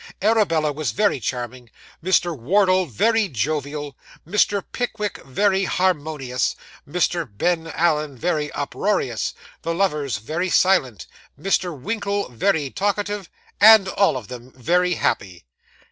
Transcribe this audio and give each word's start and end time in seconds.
Arabella 0.19 0.71
was 0.71 0.93
very 0.93 1.19
charming, 1.19 1.69
Mr. 2.03 2.35
Wardle 2.35 2.87
very 2.87 3.27
jovial, 3.29 3.95
Mr. 4.27 4.63
Pickwick 4.71 5.23
very 5.25 5.65
harmonious, 5.65 6.55
Mr. 6.89 7.29
Ben 7.31 7.67
Allen 7.67 8.17
very 8.17 8.51
uproarious, 8.53 9.35
the 9.61 9.75
lovers 9.75 10.17
very 10.17 10.49
silent, 10.49 11.05
Mr. 11.39 11.79
Winkle 11.79 12.29
very 12.29 12.71
talkative, 12.71 13.29
and 13.59 13.89
all 13.89 14.17
of 14.17 14.27
them 14.27 14.51
very 14.55 14.95
happy. 14.95 15.45